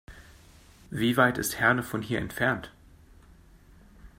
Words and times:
Wie 0.89 1.15
weit 1.15 1.37
ist 1.37 1.59
Herne 1.59 1.83
von 1.83 2.01
hier 2.01 2.17
entfernt? 2.17 2.71